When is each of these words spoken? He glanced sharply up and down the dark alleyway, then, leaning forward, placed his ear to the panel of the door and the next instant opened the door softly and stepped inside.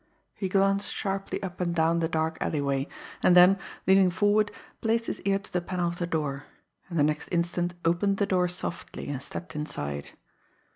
He 0.33 0.49
glanced 0.49 0.91
sharply 0.91 1.43
up 1.43 1.61
and 1.61 1.75
down 1.75 1.99
the 1.99 2.07
dark 2.07 2.39
alleyway, 2.41 2.87
then, 3.21 3.59
leaning 3.85 4.09
forward, 4.09 4.49
placed 4.81 5.05
his 5.05 5.21
ear 5.25 5.37
to 5.37 5.53
the 5.53 5.61
panel 5.61 5.89
of 5.89 5.99
the 5.99 6.07
door 6.07 6.45
and 6.89 6.97
the 6.97 7.03
next 7.03 7.27
instant 7.27 7.75
opened 7.85 8.17
the 8.17 8.25
door 8.25 8.47
softly 8.47 9.09
and 9.09 9.21
stepped 9.21 9.55
inside. 9.55 10.07